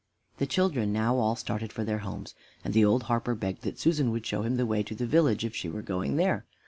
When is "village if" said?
5.05-5.55